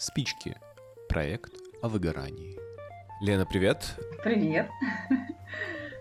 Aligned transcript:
Спички. 0.00 0.56
Проект 1.10 1.52
о 1.82 1.88
выгорании. 1.88 2.58
Лена, 3.20 3.44
привет. 3.44 3.98
Привет. 4.24 4.70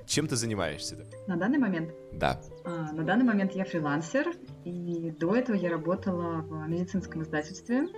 Чем 0.05 0.25
ты 0.25 0.37
занимаешься? 0.37 1.05
На 1.27 1.35
данный 1.35 1.57
момент? 1.57 1.91
Да. 2.13 2.39
А, 2.63 2.93
на 2.93 3.03
данный 3.03 3.25
момент 3.25 3.51
я 3.51 3.65
фрилансер, 3.65 4.31
и 4.63 5.11
до 5.11 5.35
этого 5.35 5.57
я 5.57 5.69
работала 5.69 6.37
в 6.43 6.65
медицинском 6.69 7.23
издательстве, 7.23 7.89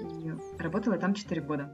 и 0.00 0.32
работала 0.58 0.96
там 0.96 1.12
4 1.12 1.42
года. 1.42 1.70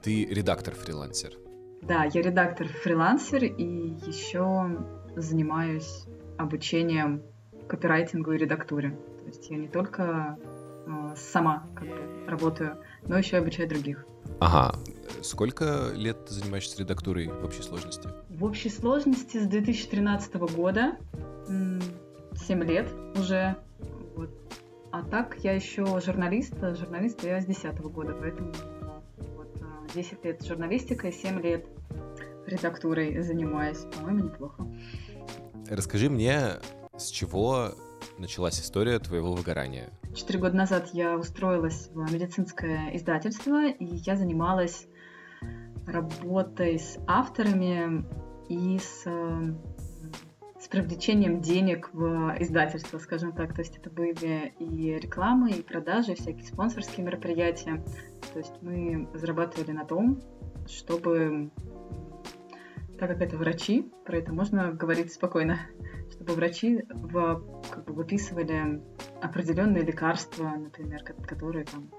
Ты 0.00 0.24
редактор-фрилансер? 0.24 1.34
Да, 1.82 2.04
я 2.04 2.22
редактор-фрилансер, 2.22 3.44
и 3.44 3.90
еще 4.06 4.86
занимаюсь 5.16 6.06
обучением 6.38 7.22
копирайтингу 7.68 8.32
и 8.32 8.38
редактуре. 8.38 8.92
То 9.20 9.26
есть 9.26 9.50
я 9.50 9.58
не 9.58 9.68
только 9.68 10.38
сама 11.16 11.66
как 11.74 11.88
бы, 11.88 12.26
работаю, 12.26 12.78
но 13.06 13.18
еще 13.18 13.36
и 13.36 13.40
обучаю 13.40 13.68
других. 13.68 14.04
Ага. 14.40 14.76
Сколько 15.22 15.90
лет 15.94 16.24
ты 16.26 16.34
занимаешься 16.34 16.78
редактурой 16.78 17.28
в 17.28 17.44
общей 17.44 17.62
сложности? 17.62 18.08
В 18.28 18.44
общей 18.44 18.70
сложности 18.70 19.38
с 19.38 19.46
2013 19.46 20.34
года 20.34 20.96
7 21.46 22.64
лет 22.64 22.88
уже. 23.16 23.56
Вот. 24.16 24.30
А 24.90 25.02
так 25.02 25.36
я 25.44 25.52
еще 25.52 25.84
журналист, 26.00 26.54
журналист 26.76 27.22
я 27.24 27.40
с 27.40 27.46
10 27.46 27.78
года, 27.82 28.14
поэтому 28.18 28.52
вот, 29.36 29.48
10 29.94 30.24
лет 30.24 30.44
журналистикой, 30.44 31.12
7 31.12 31.40
лет 31.40 31.66
редактурой 32.46 33.22
занимаюсь. 33.22 33.84
По-моему, 33.96 34.24
неплохо. 34.24 34.66
Расскажи 35.68 36.10
мне, 36.10 36.58
с 36.96 37.08
чего 37.08 37.72
началась 38.18 38.60
история 38.60 38.98
твоего 38.98 39.32
выгорания? 39.32 39.90
Четыре 40.14 40.38
года 40.38 40.56
назад 40.56 40.90
я 40.92 41.16
устроилась 41.16 41.88
в 41.94 42.12
медицинское 42.12 42.94
издательство, 42.96 43.66
и 43.66 43.84
я 43.84 44.16
занималась 44.16 44.86
работой 45.86 46.78
с 46.78 46.98
авторами 47.06 48.04
и 48.48 48.78
с, 48.78 49.04
с 50.60 50.68
привлечением 50.68 51.40
денег 51.40 51.90
в 51.92 52.36
издательство, 52.38 52.98
скажем 52.98 53.32
так. 53.32 53.54
То 53.54 53.62
есть 53.62 53.76
это 53.78 53.90
были 53.90 54.54
и 54.58 54.98
рекламы, 54.98 55.50
и 55.50 55.62
продажи, 55.62 56.12
и 56.12 56.14
всякие 56.14 56.44
спонсорские 56.44 57.04
мероприятия. 57.04 57.82
То 58.32 58.38
есть 58.38 58.52
мы 58.60 59.08
зарабатывали 59.14 59.72
на 59.72 59.84
том, 59.84 60.20
чтобы, 60.68 61.50
так 62.98 63.08
как 63.10 63.22
это 63.22 63.36
врачи, 63.36 63.90
про 64.04 64.18
это 64.18 64.32
можно 64.32 64.72
говорить 64.72 65.12
спокойно, 65.12 65.58
чтобы 66.22 66.34
врачи 66.34 66.84
в, 66.88 67.42
как 67.68 67.84
бы 67.84 67.94
выписывали 67.94 68.80
определенные 69.20 69.82
лекарства, 69.84 70.50
например, 70.50 71.02
которые 71.02 71.64
там, 71.64 71.90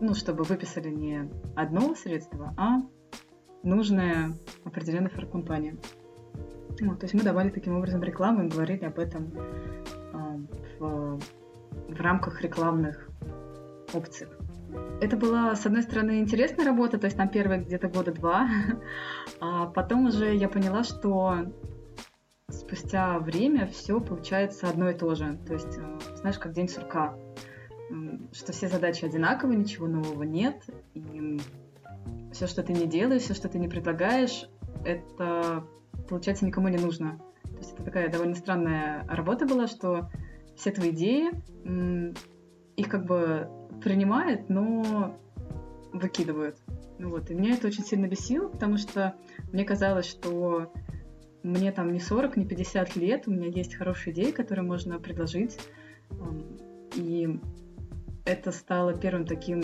ну, 0.00 0.14
чтобы 0.14 0.44
выписали 0.44 0.90
не 0.90 1.30
одно 1.56 1.94
средство, 1.94 2.52
а 2.58 2.82
нужное 3.62 4.36
определенной 4.64 5.08
фармкомпании. 5.08 5.78
Вот, 6.80 7.00
то 7.00 7.04
есть 7.04 7.14
мы 7.14 7.22
давали 7.22 7.50
таким 7.50 7.76
образом 7.76 8.02
рекламу 8.02 8.44
и 8.44 8.48
говорили 8.48 8.84
об 8.84 8.98
этом 8.98 9.32
э, 9.32 10.38
в, 10.78 11.20
в 11.88 12.00
рамках 12.00 12.42
рекламных 12.42 13.08
опций. 13.94 14.26
Это 15.00 15.16
была, 15.16 15.54
с 15.54 15.64
одной 15.64 15.82
стороны, 15.82 16.18
интересная 16.18 16.66
работа, 16.66 16.98
то 16.98 17.06
есть 17.06 17.16
там 17.16 17.28
первые 17.28 17.62
где-то 17.62 17.88
года 17.88 18.12
два, 18.12 18.46
а 19.40 19.66
потом 19.66 20.06
уже 20.06 20.34
я 20.34 20.48
поняла, 20.48 20.82
что 20.82 21.46
спустя 22.50 23.18
время 23.18 23.66
все 23.66 24.00
получается 24.00 24.68
одно 24.68 24.90
и 24.90 24.94
то 24.94 25.14
же. 25.14 25.38
То 25.46 25.54
есть, 25.54 25.78
э, 25.78 25.98
знаешь, 26.16 26.38
как 26.38 26.52
день 26.52 26.68
сурка, 26.68 27.16
что 28.32 28.52
все 28.52 28.68
задачи 28.68 29.04
одинаковые, 29.04 29.58
ничего 29.58 29.86
нового 29.86 30.22
нет, 30.22 30.64
и 30.94 31.38
все, 32.32 32.46
что 32.46 32.62
ты 32.62 32.72
не 32.72 32.86
делаешь, 32.86 33.22
все, 33.22 33.34
что 33.34 33.48
ты 33.48 33.58
не 33.58 33.68
предлагаешь, 33.68 34.48
это, 34.84 35.64
получается, 36.08 36.44
никому 36.44 36.68
не 36.68 36.78
нужно. 36.78 37.20
То 37.42 37.58
есть 37.58 37.74
это 37.74 37.84
такая 37.84 38.08
довольно 38.08 38.34
странная 38.34 39.06
работа 39.08 39.46
была, 39.46 39.66
что 39.66 40.10
все 40.56 40.72
твои 40.72 40.90
идеи, 40.90 41.30
их 42.76 42.88
как 42.88 43.04
бы 43.04 43.48
принимают, 43.82 44.48
но 44.48 45.16
выкидывают. 45.92 46.58
Вот. 46.98 47.30
И 47.30 47.34
меня 47.34 47.54
это 47.54 47.68
очень 47.68 47.84
сильно 47.84 48.06
бесило, 48.06 48.48
потому 48.48 48.78
что 48.78 49.14
мне 49.52 49.64
казалось, 49.64 50.06
что 50.06 50.72
мне 51.44 51.72
там 51.72 51.92
не 51.92 52.00
40, 52.00 52.36
не 52.38 52.46
50 52.46 52.96
лет, 52.96 53.28
у 53.28 53.30
меня 53.30 53.48
есть 53.48 53.74
хорошие 53.74 54.14
идеи, 54.14 54.30
которые 54.30 54.64
можно 54.64 54.98
предложить. 54.98 55.58
И 56.96 57.38
это 58.24 58.50
стало 58.50 58.94
первым 58.94 59.26
таким 59.26 59.62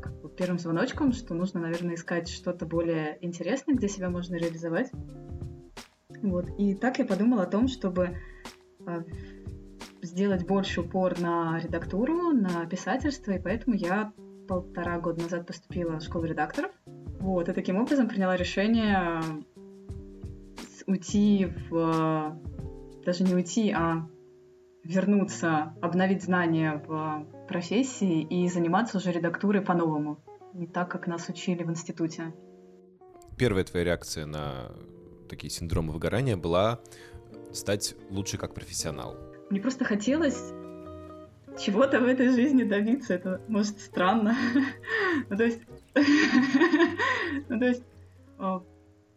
как 0.00 0.20
бы, 0.20 0.30
первым 0.30 0.58
звоночком, 0.58 1.12
что 1.12 1.34
нужно, 1.34 1.60
наверное, 1.60 1.94
искать 1.94 2.28
что-то 2.28 2.64
более 2.64 3.18
интересное, 3.20 3.74
где 3.74 3.88
себя 3.88 4.08
можно 4.08 4.36
реализовать. 4.36 4.90
Вот. 6.22 6.48
И 6.58 6.74
так 6.74 6.98
я 6.98 7.04
подумала 7.04 7.42
о 7.42 7.46
том, 7.46 7.68
чтобы 7.68 8.16
а, 8.86 9.04
сделать 10.00 10.46
больше 10.46 10.80
упор 10.80 11.20
на 11.20 11.60
редактуру, 11.60 12.32
на 12.32 12.66
писательство, 12.66 13.32
и 13.32 13.42
поэтому 13.42 13.76
я 13.76 14.12
полтора 14.48 14.98
года 14.98 15.22
назад 15.22 15.46
поступила 15.46 15.98
в 15.98 16.02
школу 16.02 16.24
редакторов. 16.24 16.72
Вот, 17.20 17.48
и 17.48 17.52
таким 17.52 17.76
образом 17.76 18.08
приняла 18.08 18.36
решение 18.36 19.20
уйти 20.88 21.52
в... 21.70 22.36
Даже 23.04 23.22
не 23.22 23.34
уйти, 23.34 23.70
а 23.70 24.08
вернуться, 24.82 25.74
обновить 25.80 26.22
знания 26.22 26.82
в 26.86 27.26
профессии 27.46 28.22
и 28.22 28.48
заниматься 28.48 28.96
уже 28.96 29.12
редактурой 29.12 29.60
по-новому. 29.60 30.18
Не 30.54 30.66
так, 30.66 30.90
как 30.90 31.06
нас 31.06 31.28
учили 31.28 31.62
в 31.62 31.70
институте. 31.70 32.34
Первая 33.36 33.64
твоя 33.64 33.84
реакция 33.84 34.26
на 34.26 34.72
такие 35.28 35.50
синдромы 35.50 35.92
выгорания 35.92 36.36
была 36.36 36.80
стать 37.52 37.94
лучше 38.10 38.38
как 38.38 38.54
профессионал. 38.54 39.16
Мне 39.50 39.60
просто 39.60 39.84
хотелось 39.84 40.52
чего-то 41.60 42.00
в 42.00 42.04
этой 42.04 42.30
жизни 42.30 42.64
добиться. 42.64 43.14
Это, 43.14 43.40
может, 43.48 43.78
странно. 43.80 44.36
ну, 45.28 45.36
то 45.36 45.44
есть... 45.44 45.60
ну, 47.48 47.58
то 47.58 47.66
есть 47.66 47.82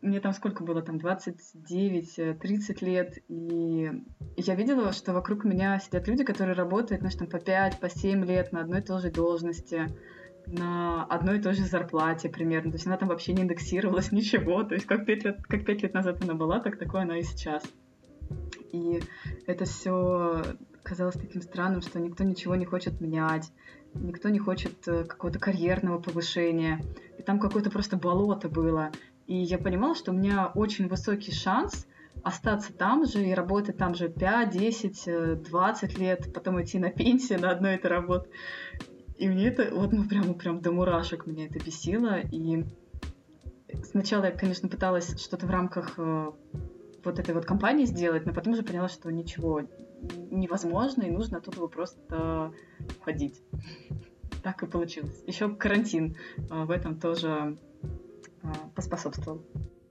мне 0.02 0.20
там 0.20 0.34
сколько 0.34 0.64
было, 0.64 0.82
там 0.82 0.98
29-30 0.98 2.86
лет, 2.86 3.18
и 3.28 3.92
я 4.36 4.56
видела, 4.56 4.94
что 4.94 5.14
вокруг 5.14 5.44
меня 5.44 5.80
сидят 5.80 6.08
люди, 6.08 6.24
которые 6.24 6.56
работают, 6.56 7.02
знаешь, 7.02 7.16
там 7.16 7.28
по 7.28 7.40
5, 7.40 7.80
по 7.80 7.90
7 7.90 8.26
лет 8.26 8.52
на 8.52 8.62
одной 8.62 8.80
и 8.80 8.84
той 8.84 9.00
же 9.02 9.12
должности, 9.12 9.88
на 10.48 11.04
одной 11.06 11.38
и 11.38 11.42
той 11.42 11.54
же 11.54 11.64
зарплате 11.64 12.30
примерно. 12.30 12.72
То 12.72 12.76
есть 12.76 12.88
она 12.88 12.98
там 12.98 13.10
вообще 13.10 13.34
не 13.34 13.44
индексировалась, 13.44 14.12
ничего. 14.14 14.64
То 14.64 14.76
есть 14.76 14.86
как 14.86 15.06
5 15.06 15.24
лет, 15.24 15.44
как 15.44 15.66
5 15.66 15.84
лет 15.84 15.94
назад 15.94 16.24
она 16.24 16.34
была, 16.34 16.60
так 16.60 16.78
такое 16.78 17.02
она 17.04 17.20
и 17.20 17.24
сейчас. 17.24 17.64
И 18.72 19.02
это 19.48 19.66
все 19.66 20.44
казалось 20.84 21.16
таким 21.16 21.42
странным, 21.42 21.82
что 21.82 22.00
никто 22.00 22.24
ничего 22.24 22.56
не 22.56 22.66
хочет 22.66 23.02
менять, 23.02 23.52
никто 23.94 24.30
не 24.30 24.40
хочет 24.40 24.88
э, 24.88 25.04
какого-то 25.04 25.38
карьерного 25.40 26.00
повышения. 26.00 26.82
И 27.18 27.24
там 27.24 27.40
какое-то 27.40 27.70
просто 27.70 27.98
болото 27.98 28.50
было. 28.50 28.92
И 29.32 29.44
я 29.44 29.58
понимала, 29.58 29.96
что 29.96 30.12
у 30.12 30.14
меня 30.14 30.52
очень 30.56 30.90
высокий 30.90 31.32
шанс 31.32 31.88
остаться 32.22 32.74
там 32.74 33.06
же 33.06 33.24
и 33.24 33.34
работать 33.34 33.78
там 33.78 33.96
же 33.96 34.10
5, 34.10 34.50
10, 34.50 35.44
20 35.44 35.98
лет, 35.98 36.34
потом 36.34 36.62
идти 36.62 36.80
на 36.80 36.90
пенсию 36.90 37.40
на 37.40 37.52
одной 37.52 37.76
этой 37.76 37.88
работе. 37.88 38.30
И 39.16 39.30
мне 39.30 39.48
это, 39.48 39.74
вот, 39.74 39.94
ну, 39.94 40.04
прям, 40.04 40.34
прям 40.34 40.60
до 40.60 40.74
мурашек 40.74 41.28
меня 41.28 41.46
это 41.46 41.64
бесило. 41.64 42.20
И 42.20 42.66
сначала 43.86 44.26
я, 44.26 44.32
конечно, 44.32 44.68
пыталась 44.68 45.18
что-то 45.18 45.46
в 45.46 45.50
рамках 45.50 45.94
э, 45.98 46.32
вот 47.06 47.18
этой 47.18 47.34
вот 47.34 47.46
компании 47.46 47.86
сделать, 47.86 48.26
но 48.26 48.34
потом 48.34 48.52
уже 48.52 48.64
поняла, 48.64 48.90
что 48.90 49.10
ничего 49.14 49.62
невозможно, 50.30 51.04
и 51.04 51.10
нужно 51.10 51.38
оттуда 51.38 51.68
просто 51.68 52.52
уходить. 53.00 53.42
Так 54.44 54.62
и 54.62 54.68
получилось. 54.68 55.24
Еще 55.26 55.56
карантин 55.56 56.18
э, 56.36 56.66
в 56.66 56.70
этом 56.70 57.00
тоже 57.00 57.58
поспособствовал. 58.76 59.46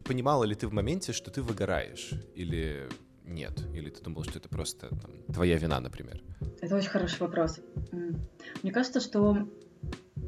Понимала 0.05 0.45
ли 0.45 0.55
ты 0.55 0.67
в 0.67 0.73
моменте, 0.73 1.13
что 1.13 1.31
ты 1.31 1.43
выгораешь? 1.43 2.13
Или 2.35 2.89
нет? 3.25 3.65
Или 3.75 3.91
ты 3.91 4.03
думал, 4.03 4.25
что 4.25 4.39
это 4.39 4.49
просто 4.49 4.89
там, 4.89 5.13
твоя 5.33 5.57
вина, 5.57 5.81
например? 5.81 6.23
Это 6.61 6.77
очень 6.77 6.91
хороший 6.91 7.21
вопрос. 7.21 7.61
Мне 8.63 8.73
кажется, 8.73 9.01
что 9.01 9.49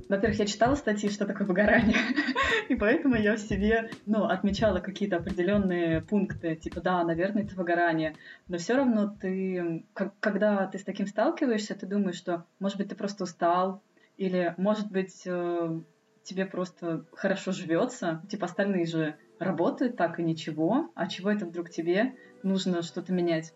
во-первых, 0.09 0.39
я 0.39 0.47
читала 0.47 0.75
статьи, 0.75 1.09
что 1.09 1.25
такое 1.25 1.47
выгорание, 1.47 1.97
и 2.69 2.75
поэтому 2.75 3.17
я 3.17 3.37
в 3.37 3.39
себе, 3.39 3.91
ну, 4.05 4.25
отмечала 4.25 4.81
какие-то 4.81 5.17
определенные 5.17 6.03
пункты, 6.03 6.55
типа, 6.55 6.83
да, 6.83 7.03
наверное, 7.03 7.45
это 7.45 7.55
выгорание, 7.55 8.15
но 8.47 8.59
все 8.59 8.77
равно 8.77 9.17
ты, 9.21 9.87
когда 10.21 10.67
ты 10.67 10.79
с 10.79 10.85
таким 10.85 11.07
сталкиваешься, 11.07 11.75
ты 11.75 11.87
думаешь, 11.87 12.17
что, 12.17 12.45
может 12.59 12.77
быть, 12.77 12.89
ты 12.89 12.95
просто 12.95 13.25
устал, 13.25 13.83
или, 14.19 14.55
может 14.59 14.91
быть, 14.91 15.23
э, 15.25 15.81
тебе 16.23 16.47
просто 16.47 17.05
хорошо 17.13 17.53
живется, 17.53 18.23
типа 18.29 18.47
остальные 18.47 18.87
же 18.87 19.17
работают 19.39 19.97
так 19.97 20.21
и 20.21 20.23
ничего, 20.23 20.91
а 20.95 21.07
чего 21.07 21.31
это 21.31 21.47
вдруг 21.47 21.71
тебе 21.71 22.15
нужно 22.43 22.83
что-то 22.83 23.13
менять? 23.13 23.53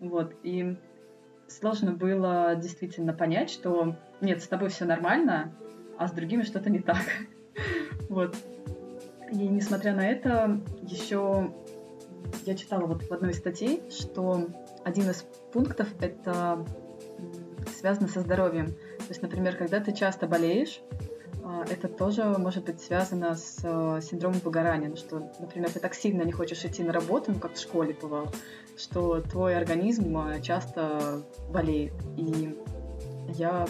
Вот, 0.00 0.34
и 0.42 0.76
сложно 1.48 1.92
было 1.92 2.54
действительно 2.56 3.12
понять, 3.12 3.50
что 3.50 3.96
нет, 4.20 4.42
с 4.42 4.48
тобой 4.48 4.68
все 4.68 4.84
нормально, 4.84 5.54
а 5.98 6.08
с 6.08 6.12
другими 6.12 6.42
что-то 6.42 6.70
не 6.70 6.80
так. 6.80 7.02
Вот. 8.08 8.36
И 9.30 9.48
несмотря 9.48 9.94
на 9.94 10.06
это, 10.06 10.60
еще 10.82 11.54
я 12.44 12.54
читала 12.54 12.86
вот 12.86 13.02
в 13.02 13.12
одной 13.12 13.30
из 13.30 13.38
статей, 13.38 13.82
что 13.90 14.48
один 14.84 15.08
из 15.08 15.24
пунктов— 15.52 15.88
это 16.00 16.66
связано 17.74 18.08
со 18.08 18.20
здоровьем. 18.20 18.66
То 18.66 19.08
есть, 19.08 19.22
например, 19.22 19.56
когда 19.56 19.80
ты 19.80 19.92
часто 19.92 20.26
болеешь, 20.26 20.80
это 21.68 21.88
тоже 21.88 22.24
может 22.38 22.64
быть 22.64 22.80
связано 22.80 23.34
с 23.34 23.58
э, 23.62 24.00
синдромом 24.02 24.38
выгорания, 24.40 24.88
ну, 24.88 24.96
что, 24.96 25.30
например, 25.38 25.70
ты 25.70 25.80
так 25.80 25.94
сильно 25.94 26.22
не 26.22 26.32
хочешь 26.32 26.64
идти 26.64 26.82
на 26.82 26.92
работу, 26.92 27.32
ну, 27.32 27.40
как 27.40 27.54
в 27.54 27.60
школе 27.60 27.96
бывало, 28.00 28.30
что 28.76 29.20
твой 29.20 29.56
организм 29.56 30.16
э, 30.18 30.40
часто 30.40 31.22
болеет. 31.50 31.94
И 32.16 32.56
я, 33.28 33.66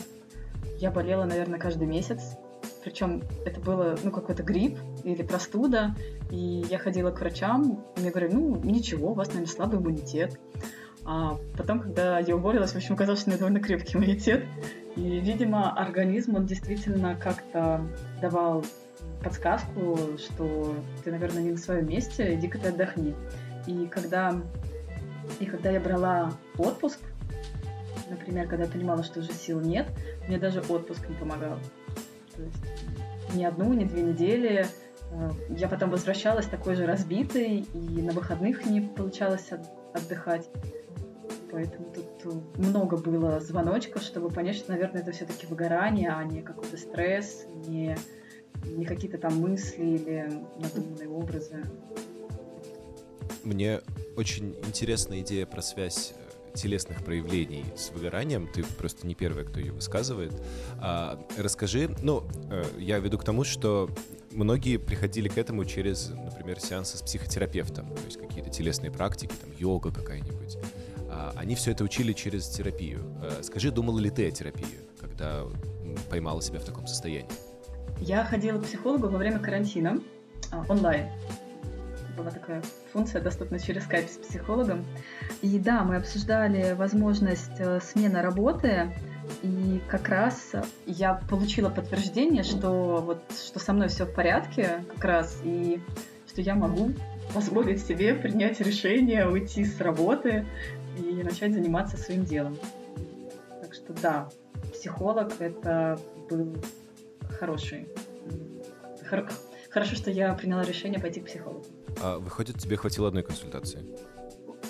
я 0.79 0.91
болела, 0.91 1.25
наверное, 1.25 1.59
каждый 1.59 1.87
месяц, 1.87 2.37
причем 2.85 3.23
это 3.47 3.61
было, 3.61 3.97
ну, 4.03 4.11
какой-то 4.11 4.43
грипп 4.43 4.79
или 5.05 5.23
простуда, 5.23 5.95
и 6.31 6.65
я 6.69 6.79
ходила 6.79 7.11
к 7.11 7.21
врачам, 7.21 7.85
и 7.97 8.01
мне 8.01 8.11
говорили, 8.11 8.35
ну, 8.35 8.57
ничего, 8.63 9.13
у 9.13 9.15
вас, 9.15 9.29
наверное, 9.29 9.53
слабый 9.53 9.79
иммунитет. 9.79 10.39
А 11.05 11.37
потом, 11.57 11.81
когда 11.81 12.19
я 12.21 12.37
уволилась, 12.37 12.73
в 12.73 12.77
общем, 12.77 12.95
оказалось, 12.95 13.21
что 13.21 13.31
у 13.31 13.33
меня 13.33 13.39
довольно 13.39 13.61
крепкий 13.61 13.97
иммунитет, 13.97 14.45
и, 14.97 15.21
видимо, 15.21 15.73
организм, 15.73 16.37
он 16.37 16.47
действительно 16.47 17.17
как-то 17.17 17.81
давал 18.21 18.65
подсказку, 19.23 20.19
что 20.19 20.75
ты, 21.05 21.11
наверное, 21.11 21.43
не 21.43 21.51
на 21.53 21.59
своем 21.59 21.89
месте, 21.89 22.35
иди-ка 22.35 22.59
ты 22.59 22.69
отдохни. 22.69 23.15
И 23.67 23.87
когда, 23.87 24.41
и 25.41 25.47
когда 25.47 25.71
я 25.71 25.81
брала 25.81 26.33
отпуск, 26.59 26.99
например, 28.11 28.49
когда 28.49 28.65
я 28.65 28.71
понимала, 28.71 29.03
что 29.03 29.21
уже 29.21 29.33
сил 29.33 29.61
нет, 29.61 29.87
мне 30.29 30.39
даже 30.39 30.61
отпуск 30.61 31.09
не 31.09 31.15
помогал. 31.15 31.59
То 32.37 32.43
есть 32.43 33.35
ни 33.35 33.45
одну, 33.45 33.73
ни 33.73 33.85
две 33.85 34.03
недели. 34.03 34.67
Э, 35.13 35.31
я 35.51 35.69
потом 35.69 35.91
возвращалась 35.91 36.47
такой 36.47 36.75
же 36.75 36.87
разбитой, 36.87 37.61
и 37.61 38.03
на 38.03 38.13
выходных 38.13 38.67
не 38.67 38.81
получалось 38.81 39.51
отдыхать. 39.95 40.49
Поэтому 41.53 41.93
тут 41.93 42.57
много 42.57 42.97
было 42.97 43.39
звоночков, 43.39 44.03
чтобы 44.03 44.31
понять, 44.31 44.57
что, 44.57 44.73
наверное, 44.73 45.03
это 45.03 45.13
все-таки 45.13 45.47
выгорание, 45.47 46.11
а 46.11 46.25
не 46.25 46.41
какой-то 46.41 46.79
стресс, 46.79 47.45
не, 47.67 47.95
не 48.65 48.87
какие-то 48.87 49.19
там 49.19 49.39
мысли 49.39 49.85
или 49.85 50.45
надуманные 50.59 51.11
образы. 51.11 51.63
Мне 53.45 53.81
очень 54.17 54.57
интересна 54.67 55.21
идея 55.21 55.45
про 55.45 55.61
связь 55.61 56.15
э, 56.17 56.57
телесных 56.57 57.05
проявлений 57.05 57.65
с 57.77 57.91
выгоранием. 57.91 58.49
Ты 58.51 58.65
просто 58.79 59.07
не 59.07 59.15
первая, 59.15 59.45
кто 59.45 59.61
ее 59.61 59.73
высказывает. 59.73 60.33
А, 60.79 61.23
расскажи, 61.37 61.95
ну, 62.03 62.23
э, 62.51 62.65
я 62.79 62.99
веду 62.99 63.19
к 63.19 63.25
тому, 63.25 63.45
что 63.45 63.91
многие 64.31 64.79
приходили 64.79 65.29
к 65.29 65.37
этому 65.37 65.67
через, 65.67 66.11
например, 66.11 66.61
сеансы 66.61 66.97
с 66.97 67.03
психотерапевтом, 67.03 67.89
то 67.95 68.05
есть 68.07 68.19
какие-то 68.19 68.49
телесные 68.49 68.91
практики, 68.91 69.35
там 69.39 69.51
йога 69.59 69.93
какая-нибудь. 69.93 70.57
А, 71.13 71.33
они 71.37 71.55
все 71.55 71.73
это 71.73 71.85
учили 71.85 72.13
через 72.13 72.49
терапию. 72.49 73.01
Э, 73.23 73.43
скажи, 73.43 73.71
думала 73.71 73.99
ли 73.99 74.11
ты 74.11 74.29
о 74.29 74.31
терапии, 74.31 74.79
когда 74.99 75.43
поймала 76.09 76.41
себя 76.41 76.59
в 76.59 76.65
таком 76.65 76.87
состоянии? 76.87 77.31
Я 78.01 78.25
ходила 78.25 78.59
к 78.59 78.65
психологу 78.65 79.09
во 79.09 79.19
время 79.19 79.39
карантина 79.39 80.01
а, 80.51 80.65
онлайн. 80.69 81.09
Была 82.17 82.31
такая 82.31 82.63
функция, 82.93 83.21
доступна 83.21 83.59
через 83.59 83.85
скайп 83.85 84.09
с 84.09 84.17
психологом. 84.27 84.85
И 85.43 85.59
да, 85.59 85.85
мы 85.85 85.97
обсуждали 85.97 86.73
возможность 86.73 87.59
э, 87.59 87.81
смены 87.81 88.23
работы, 88.23 88.91
и 89.43 89.81
как 89.89 90.09
раз 90.09 90.53
я 90.87 91.15
получила 91.29 91.69
подтверждение, 91.69 92.43
что 92.43 93.03
вот 93.05 93.23
что 93.33 93.59
со 93.59 93.73
мной 93.73 93.89
все 93.89 94.05
в 94.05 94.15
порядке, 94.15 94.85
как 94.95 95.05
раз, 95.05 95.41
и 95.45 95.81
что 96.27 96.41
я 96.41 96.55
могу 96.55 96.93
позволить 97.35 97.85
себе 97.85 98.15
принять 98.15 98.61
решение 98.61 99.29
уйти 99.29 99.65
с 99.65 99.81
работы 99.81 100.47
и 100.99 101.23
начать 101.23 101.53
заниматься 101.53 101.97
своим 101.97 102.25
делом. 102.25 102.57
Так 103.61 103.75
что 103.75 103.93
да, 103.95 104.29
психолог 104.73 105.33
это 105.41 105.99
был 106.31 106.55
хороший. 107.39 107.89
Хорошо, 109.71 109.97
что 109.97 110.11
я 110.11 110.35
приняла 110.35 110.65
решение 110.65 111.01
пойти 111.01 111.21
к 111.21 111.27
психологу. 111.27 111.65
А 112.03 112.19
выходит, 112.19 112.59
тебе 112.59 112.77
хватило 112.77 113.09
одной 113.09 113.23
консультации? 113.23 113.81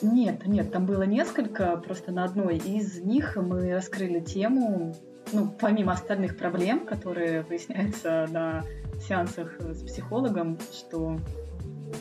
Нет, 0.01 0.47
нет, 0.47 0.73
там 0.73 0.85
было 0.85 1.05
несколько, 1.05 1.77
просто 1.77 2.11
на 2.11 2.25
одной 2.25 2.59
из 2.59 2.99
них 2.99 3.37
мы 3.37 3.73
раскрыли 3.73 4.19
тему, 4.21 4.97
ну, 5.33 5.55
помимо 5.61 5.93
остальных 5.93 6.37
проблем, 6.37 6.87
которые 6.87 7.43
выясняются 7.43 8.27
на 8.31 8.65
сеансах 9.01 9.61
с 9.61 9.83
психологом, 9.85 10.59
что 10.73 11.19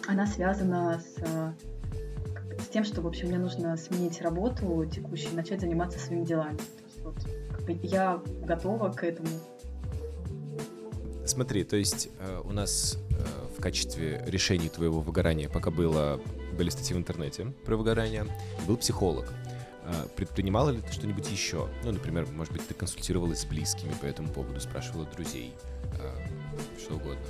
она 0.07 0.25
связана 0.25 0.99
с 0.99 1.55
тем, 2.71 2.83
что, 2.83 3.01
в 3.01 3.07
общем, 3.07 3.27
мне 3.27 3.37
нужно 3.37 3.75
сменить 3.77 4.21
работу 4.21 4.85
текущую, 4.85 5.35
начать 5.35 5.61
заниматься 5.61 5.99
своими 5.99 6.25
делами. 6.25 6.57
То 6.57 6.83
есть, 6.85 7.01
вот, 7.03 7.15
как 7.51 7.61
бы 7.65 7.79
я 7.83 8.21
готова 8.43 8.89
к 8.89 9.03
этому. 9.03 9.29
Смотри, 11.25 11.63
то 11.63 11.75
есть 11.75 12.09
э, 12.19 12.41
у 12.43 12.51
нас 12.51 12.97
э, 13.11 13.57
в 13.57 13.61
качестве 13.61 14.23
решения 14.25 14.69
твоего 14.69 15.01
выгорания 15.01 15.49
пока 15.49 15.69
было, 15.69 16.19
были 16.57 16.69
статьи 16.69 16.95
в 16.95 16.97
интернете 16.97 17.53
про 17.65 17.77
выгорание, 17.77 18.25
был 18.67 18.77
психолог. 18.77 19.31
Э, 19.85 20.07
предпринимала 20.15 20.71
ли 20.71 20.81
ты 20.81 20.91
что-нибудь 20.91 21.29
еще? 21.29 21.67
Ну, 21.83 21.91
например, 21.91 22.27
может 22.33 22.53
быть, 22.53 22.67
ты 22.67 22.73
консультировалась 22.73 23.41
с 23.41 23.45
близкими 23.45 23.93
по 24.01 24.05
этому 24.05 24.29
поводу, 24.29 24.59
спрашивала 24.59 25.05
друзей, 25.05 25.53
э, 25.99 26.79
что 26.79 26.95
угодно. 26.95 27.21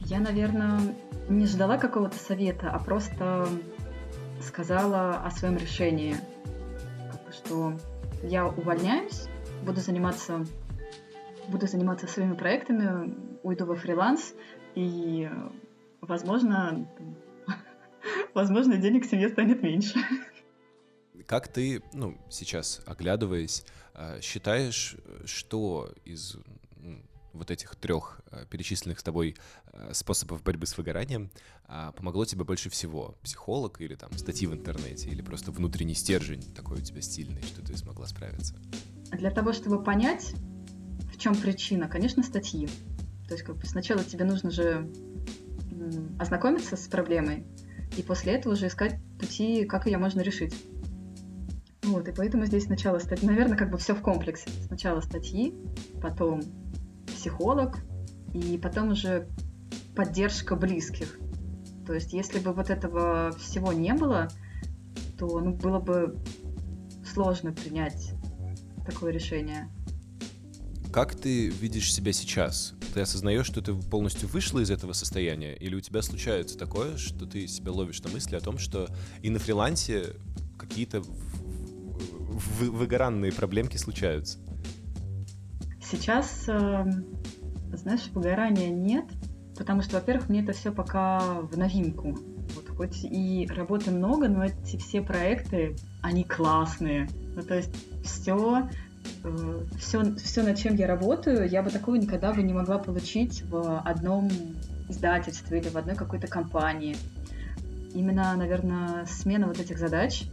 Я, 0.00 0.20
наверное, 0.20 0.80
не 1.28 1.46
ждала 1.46 1.78
какого-то 1.78 2.18
совета, 2.18 2.70
а 2.70 2.78
просто 2.78 3.48
сказала 4.44 5.16
о 5.16 5.30
своем 5.30 5.56
решении, 5.56 6.16
что 7.32 7.78
я 8.22 8.46
увольняюсь, 8.46 9.26
буду 9.64 9.80
заниматься, 9.80 10.46
буду 11.48 11.66
заниматься 11.66 12.06
своими 12.06 12.34
проектами, 12.34 13.14
уйду 13.42 13.66
во 13.66 13.74
фриланс, 13.74 14.34
и, 14.74 15.28
возможно, 16.00 16.86
возможно, 18.34 18.76
денег 18.76 19.06
в 19.06 19.10
семье 19.10 19.28
станет 19.28 19.62
меньше. 19.62 19.98
Как 21.26 21.48
ты, 21.48 21.82
ну, 21.92 22.16
сейчас, 22.28 22.82
оглядываясь, 22.86 23.64
э, 23.94 24.20
считаешь, 24.20 24.96
что 25.24 25.90
из 26.04 26.36
вот 27.34 27.50
этих 27.50 27.76
трех 27.76 28.20
э, 28.30 28.46
перечисленных 28.48 29.00
с 29.00 29.02
тобой 29.02 29.36
э, 29.72 29.92
способов 29.92 30.42
борьбы 30.42 30.66
с 30.66 30.76
выгоранием 30.78 31.30
а, 31.66 31.92
помогло 31.92 32.24
тебе 32.24 32.44
больше 32.44 32.70
всего? 32.70 33.16
Психолог 33.22 33.80
или 33.80 33.94
там 33.94 34.16
статьи 34.16 34.46
в 34.46 34.54
интернете, 34.54 35.08
или 35.08 35.22
просто 35.22 35.50
внутренний 35.50 35.94
стержень 35.94 36.42
такой 36.54 36.78
у 36.78 36.80
тебя 36.80 37.00
стильный, 37.00 37.42
что 37.42 37.62
ты 37.62 37.76
смогла 37.76 38.06
справиться? 38.06 38.54
Для 39.10 39.30
того, 39.30 39.52
чтобы 39.52 39.82
понять, 39.82 40.34
в 41.12 41.18
чем 41.18 41.34
причина, 41.34 41.88
конечно, 41.88 42.22
статьи. 42.22 42.68
То 43.28 43.34
есть 43.34 43.44
как 43.44 43.56
бы 43.56 43.66
сначала 43.66 44.04
тебе 44.04 44.24
нужно 44.24 44.50
же 44.50 44.90
ознакомиться 46.18 46.76
с 46.76 46.86
проблемой, 46.86 47.46
и 47.96 48.02
после 48.02 48.34
этого 48.34 48.52
уже 48.54 48.68
искать 48.68 48.98
пути, 49.18 49.64
как 49.64 49.86
ее 49.86 49.98
можно 49.98 50.20
решить. 50.20 50.54
Вот, 51.84 52.08
и 52.08 52.12
поэтому 52.12 52.46
здесь 52.46 52.64
сначала 52.64 52.98
статьи, 52.98 53.26
наверное, 53.26 53.58
как 53.58 53.70
бы 53.70 53.78
все 53.78 53.94
в 53.94 54.00
комплексе. 54.00 54.48
Сначала 54.66 55.00
статьи, 55.00 55.54
потом 56.00 56.42
психолог, 57.24 57.78
и 58.34 58.58
потом 58.58 58.90
уже 58.90 59.28
поддержка 59.96 60.56
близких. 60.56 61.18
То 61.86 61.94
есть, 61.94 62.12
если 62.12 62.38
бы 62.38 62.52
вот 62.52 62.68
этого 62.68 63.32
всего 63.38 63.72
не 63.72 63.94
было, 63.94 64.28
то 65.18 65.40
ну, 65.40 65.54
было 65.54 65.78
бы 65.78 66.18
сложно 67.10 67.52
принять 67.52 68.12
такое 68.86 69.10
решение. 69.10 69.70
Как 70.92 71.14
ты 71.14 71.48
видишь 71.48 71.94
себя 71.94 72.12
сейчас? 72.12 72.74
Ты 72.92 73.00
осознаешь, 73.00 73.46
что 73.46 73.62
ты 73.62 73.72
полностью 73.74 74.28
вышла 74.28 74.60
из 74.60 74.70
этого 74.70 74.92
состояния? 74.92 75.56
Или 75.56 75.76
у 75.76 75.80
тебя 75.80 76.02
случается 76.02 76.58
такое, 76.58 76.98
что 76.98 77.24
ты 77.24 77.46
себя 77.46 77.72
ловишь 77.72 78.02
на 78.02 78.10
мысли 78.10 78.36
о 78.36 78.40
том, 78.40 78.58
что 78.58 78.86
и 79.22 79.30
на 79.30 79.38
фрилансе 79.38 80.12
какие-то 80.58 81.02
выгоранные 82.60 83.32
проблемки 83.32 83.78
случаются? 83.78 84.38
Сейчас, 85.94 86.44
эм, 86.48 87.06
знаешь, 87.72 88.08
выгорания 88.12 88.68
нет, 88.68 89.04
потому 89.56 89.82
что, 89.82 89.96
во-первых, 89.96 90.28
мне 90.28 90.42
это 90.42 90.52
все 90.52 90.72
пока 90.72 91.20
в 91.40 91.56
новинку. 91.56 92.18
Вот 92.54 92.68
хоть 92.76 93.04
и 93.04 93.48
работы 93.54 93.90
много, 93.90 94.28
но 94.28 94.44
эти 94.44 94.76
все 94.76 95.00
проекты, 95.00 95.76
они 96.02 96.24
классные. 96.24 97.08
Ну, 97.36 97.42
то 97.42 97.54
есть 97.54 97.70
все, 98.02 98.68
все, 99.78 100.14
все, 100.16 100.42
над 100.42 100.58
чем 100.58 100.74
я 100.74 100.86
работаю, 100.86 101.48
я 101.48 101.62
бы 101.62 101.70
такого 101.70 101.94
никогда 101.94 102.32
бы 102.32 102.42
не 102.42 102.52
могла 102.52 102.78
получить 102.78 103.42
в 103.44 103.78
одном 103.80 104.28
издательстве 104.88 105.60
или 105.60 105.68
в 105.68 105.76
одной 105.76 105.94
какой-то 105.94 106.26
компании. 106.26 106.96
Именно, 107.94 108.34
наверное, 108.36 109.06
смена 109.06 109.46
вот 109.46 109.60
этих 109.60 109.78
задач 109.78 110.24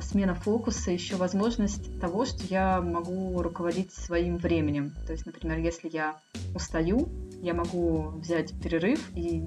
смена 0.00 0.34
фокуса, 0.34 0.90
еще 0.90 1.16
возможность 1.16 2.00
того, 2.00 2.24
что 2.24 2.44
я 2.44 2.80
могу 2.80 3.40
руководить 3.42 3.92
своим 3.92 4.36
временем. 4.36 4.92
То 5.06 5.12
есть, 5.12 5.26
например, 5.26 5.58
если 5.58 5.88
я 5.88 6.16
устаю, 6.54 7.08
я 7.42 7.54
могу 7.54 8.10
взять 8.18 8.58
перерыв 8.60 9.10
и, 9.14 9.46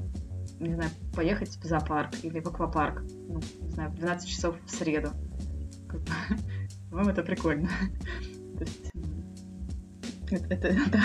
не 0.59 0.73
знаю, 0.73 0.91
поехать 1.15 1.49
в 1.49 1.63
зоопарк 1.65 2.11
или 2.23 2.39
в 2.39 2.47
аквапарк, 2.47 3.01
ну, 3.01 3.41
не 3.61 3.71
знаю, 3.71 3.91
в 3.91 3.95
12 3.95 4.29
часов 4.29 4.55
в 4.65 4.69
среду. 4.69 5.11
По-моему, 6.89 7.09
это 7.11 7.23
прикольно. 7.23 7.69
То 8.57 8.63
есть, 8.63 8.91
это, 10.31 10.53
это 10.53 10.75
да. 10.91 11.01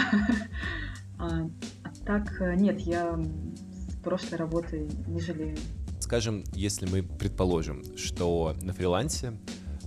А, 1.18 1.48
а 1.82 2.04
так, 2.04 2.40
нет, 2.56 2.80
я 2.80 3.18
с 3.18 3.96
прошлой 4.02 4.36
работы 4.36 4.88
не 5.06 5.20
жалею. 5.20 5.56
Скажем, 6.04 6.44
если 6.52 6.84
мы 6.84 7.02
предположим, 7.02 7.82
что 7.96 8.54
на 8.60 8.74
фрилансе 8.74 9.32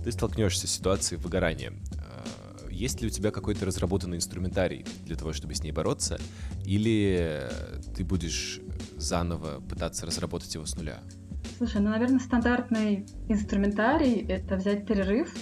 ты 0.02 0.10
столкнешься 0.10 0.66
с 0.66 0.70
ситуацией 0.72 1.20
выгорания, 1.20 1.72
а, 1.96 2.68
есть 2.68 3.00
ли 3.00 3.06
у 3.06 3.10
тебя 3.10 3.30
какой-то 3.30 3.64
разработанный 3.64 4.16
инструментарий 4.16 4.84
для 5.06 5.14
того, 5.14 5.32
чтобы 5.32 5.54
с 5.54 5.62
ней 5.62 5.70
бороться, 5.70 6.18
или 6.64 7.48
ты 7.94 8.02
будешь 8.02 8.58
заново 8.96 9.60
пытаться 9.60 10.06
разработать 10.06 10.52
его 10.52 10.66
с 10.66 10.74
нуля? 10.74 10.98
Слушай, 11.56 11.82
ну, 11.82 11.90
наверное, 11.90 12.18
стандартный 12.18 13.06
инструментарий— 13.28 14.26
это 14.28 14.56
взять 14.56 14.88
перерыв, 14.88 15.32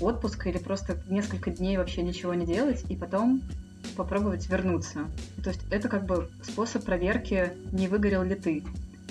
отпуск 0.00 0.46
или 0.46 0.58
просто 0.58 1.02
несколько 1.08 1.50
дней 1.50 1.78
вообще 1.78 2.02
ничего 2.02 2.32
не 2.34 2.46
делать, 2.46 2.84
и 2.88 2.94
потом 2.94 3.42
попробовать 3.96 4.48
вернуться. 4.48 5.00
То 5.42 5.50
есть 5.50 5.62
это 5.72 5.88
как 5.88 6.06
бы 6.06 6.30
способ 6.44 6.84
проверки, 6.84 7.54
не 7.72 7.88
выгорел 7.88 8.22
ли 8.22 8.36
ты. 8.36 8.62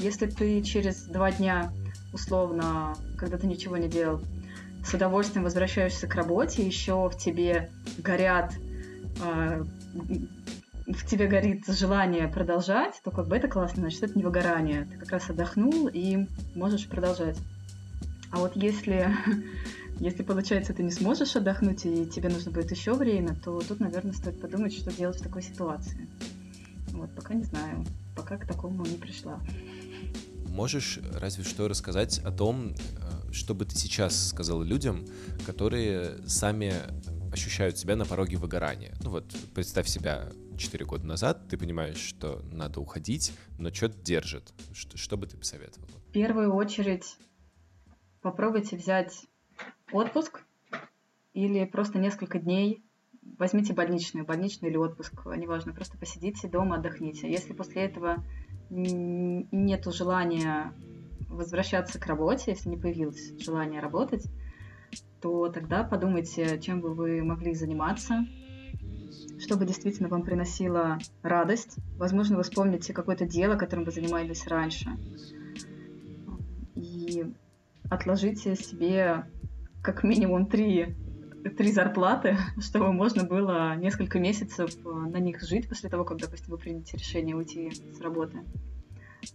Если 0.01 0.25
ты 0.25 0.63
через 0.63 1.03
два 1.03 1.31
дня, 1.31 1.71
условно, 2.11 2.95
когда 3.19 3.37
ты 3.37 3.45
ничего 3.45 3.77
не 3.77 3.87
делал, 3.87 4.19
с 4.83 4.91
удовольствием 4.95 5.43
возвращаешься 5.43 6.07
к 6.07 6.15
работе, 6.15 6.65
еще 6.65 7.07
в 7.07 7.15
тебе 7.15 7.69
горят, 7.99 8.51
э, 9.23 9.63
в 10.87 11.05
тебе 11.05 11.27
горит 11.27 11.67
желание 11.67 12.27
продолжать, 12.27 12.99
то 13.03 13.11
как 13.11 13.27
бы 13.27 13.35
это 13.35 13.47
классно, 13.47 13.81
значит, 13.81 14.01
это 14.01 14.17
не 14.17 14.23
выгорание. 14.23 14.87
Ты 14.91 14.97
как 14.97 15.11
раз 15.11 15.29
отдохнул 15.29 15.87
и 15.87 16.25
можешь 16.55 16.87
продолжать. 16.87 17.37
А 18.31 18.39
вот 18.39 18.55
если, 18.55 19.15
если 19.99 20.23
получается, 20.23 20.73
ты 20.73 20.81
не 20.81 20.91
сможешь 20.91 21.35
отдохнуть 21.35 21.85
и 21.85 22.07
тебе 22.07 22.29
нужно 22.29 22.49
будет 22.49 22.71
еще 22.71 22.95
время, 22.95 23.35
то 23.35 23.61
тут, 23.61 23.79
наверное, 23.79 24.13
стоит 24.13 24.41
подумать, 24.41 24.73
что 24.73 24.91
делать 24.91 25.19
в 25.19 25.23
такой 25.23 25.43
ситуации. 25.43 26.09
Вот, 26.91 27.13
пока 27.15 27.35
не 27.35 27.43
знаю, 27.43 27.85
пока 28.15 28.37
к 28.37 28.47
такому 28.47 28.83
не 28.83 28.97
пришла. 28.97 29.39
Можешь 30.51 30.99
разве 31.13 31.45
что 31.45 31.69
рассказать 31.69 32.19
о 32.19 32.31
том, 32.31 32.73
э, 32.73 33.31
что 33.31 33.55
бы 33.55 33.63
ты 33.63 33.75
сейчас 33.75 34.27
сказал 34.27 34.61
людям, 34.61 35.05
которые 35.45 36.17
сами 36.27 36.73
ощущают 37.31 37.77
себя 37.77 37.95
на 37.95 38.05
пороге 38.05 38.35
выгорания. 38.35 38.93
Ну 39.01 39.11
вот, 39.11 39.33
представь 39.55 39.87
себя 39.87 40.29
4 40.57 40.85
года 40.85 41.07
назад, 41.07 41.47
ты 41.47 41.57
понимаешь, 41.57 41.97
что 41.97 42.41
надо 42.51 42.81
уходить, 42.81 43.31
но 43.57 43.73
что-то 43.73 43.97
держит. 43.99 44.53
Что, 44.73 44.97
что 44.97 45.15
бы 45.15 45.25
ты 45.25 45.37
посоветовала? 45.37 45.89
В 46.09 46.11
первую 46.11 46.53
очередь 46.53 47.17
попробуйте 48.21 48.75
взять 48.75 49.25
отпуск 49.93 50.43
или 51.33 51.63
просто 51.63 51.97
несколько 51.97 52.39
дней 52.39 52.83
возьмите 53.37 53.73
больничный, 53.73 54.23
больничный 54.23 54.69
или 54.69 54.77
отпуск, 54.77 55.13
неважно, 55.25 55.73
просто 55.73 55.97
посидите 55.97 56.47
дома, 56.47 56.75
отдохните. 56.77 57.31
Если 57.31 57.53
после 57.53 57.83
этого 57.83 58.23
нету 58.71 59.91
желания 59.91 60.73
возвращаться 61.27 61.99
к 61.99 62.05
работе, 62.07 62.51
если 62.51 62.69
не 62.69 62.77
появилось 62.77 63.33
желание 63.39 63.81
работать, 63.81 64.25
то 65.21 65.49
тогда 65.49 65.83
подумайте, 65.83 66.59
чем 66.59 66.81
бы 66.81 66.93
вы 66.93 67.21
могли 67.23 67.53
заниматься, 67.53 68.25
чтобы 69.39 69.65
действительно 69.65 70.09
вам 70.09 70.23
приносило 70.23 70.97
радость. 71.21 71.77
Возможно, 71.97 72.37
вы 72.37 72.43
вспомните 72.43 72.93
какое-то 72.93 73.25
дело, 73.25 73.55
которым 73.55 73.85
вы 73.85 73.91
занимались 73.91 74.47
раньше. 74.47 74.89
И 76.75 77.25
отложите 77.89 78.55
себе 78.55 79.25
как 79.83 80.03
минимум 80.03 80.45
три, 80.47 80.95
три 81.49 81.71
зарплаты, 81.71 82.37
чтобы 82.59 82.91
можно 82.91 83.23
было 83.23 83.75
несколько 83.75 84.19
месяцев 84.19 84.75
э, 84.85 84.89
на 84.89 85.17
них 85.17 85.41
жить 85.41 85.67
после 85.67 85.89
того, 85.89 86.03
как, 86.03 86.19
допустим, 86.19 86.51
вы 86.51 86.57
примете 86.57 86.97
решение 86.97 87.35
уйти 87.35 87.71
с 87.71 88.01
работы. 88.01 88.39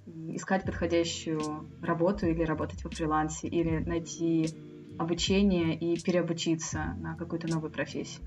Искать 0.06 0.64
подходящую 0.64 1.40
работу 1.80 2.26
или 2.26 2.42
работать 2.42 2.82
во 2.82 2.90
фрилансе, 2.90 3.46
или 3.48 3.78
найти 3.78 4.50
обучение 4.98 5.76
и 5.76 6.00
переобучиться 6.00 6.96
на 6.98 7.14
какую-то 7.16 7.48
новую 7.48 7.70
профессию. 7.70 8.26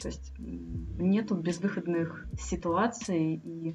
То 0.00 0.08
есть 0.08 0.32
нету 0.38 1.36
безвыходных 1.36 2.26
ситуаций, 2.38 3.34
и 3.36 3.74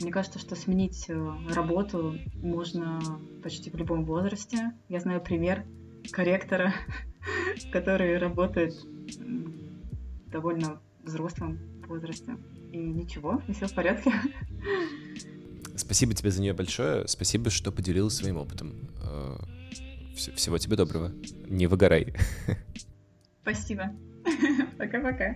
мне 0.00 0.10
кажется, 0.10 0.38
что 0.38 0.54
сменить 0.54 1.06
э, 1.08 1.34
работу 1.54 2.16
можно 2.42 3.00
почти 3.42 3.70
в 3.70 3.76
любом 3.76 4.04
возрасте. 4.04 4.72
Я 4.88 5.00
знаю 5.00 5.20
пример 5.20 5.64
корректора, 6.12 6.72
который 7.66 8.18
работает 8.18 8.74
в 8.74 10.30
довольно 10.30 10.80
взрослом 11.04 11.58
возрасте. 11.86 12.36
И 12.72 12.78
ничего, 12.78 13.42
и 13.48 13.52
все 13.52 13.66
в 13.66 13.74
порядке. 13.74 14.12
Спасибо 15.74 16.12
тебе 16.12 16.30
за 16.30 16.42
нее 16.42 16.52
большое. 16.52 17.08
Спасибо, 17.08 17.50
что 17.50 17.72
поделилась 17.72 18.14
своим 18.14 18.36
опытом. 18.36 18.74
Э, 19.02 19.36
всего 20.14 20.58
тебе 20.58 20.76
доброго. 20.76 21.12
Не 21.48 21.66
выгорай. 21.66 22.14
Спасибо. 23.42 23.92
Пока-пока. 24.78 25.34